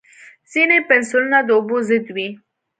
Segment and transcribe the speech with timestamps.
[0.51, 2.29] ځینې پنسلونه د اوبو ضد وي.